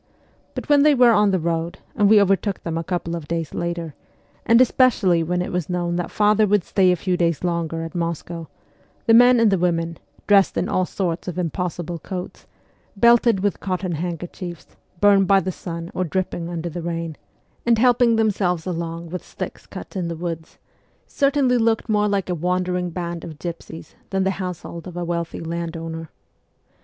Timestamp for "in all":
10.57-10.87